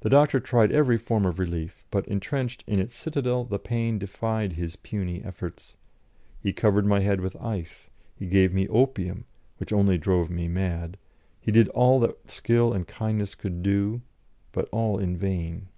[0.00, 4.52] The doctor tried every form of relief, but, entrenched in its citadel, the pain defied
[4.52, 5.76] his puny efforts.
[6.42, 9.24] He covered my head with ice, he gave me opium
[9.56, 10.98] which only drove me mad
[11.40, 14.02] he did all that skill and kindness could do,
[14.52, 15.68] but all in vain.